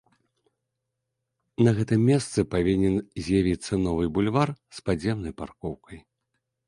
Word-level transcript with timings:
На 1.67 1.71
гэтым 1.81 2.01
месцы 2.11 2.39
павінен 2.53 2.95
з'явіцца 3.27 3.73
новы 3.85 4.05
бульвар 4.17 4.49
з 4.79 4.85
падземнай 4.89 5.33
паркоўкай. 5.43 5.97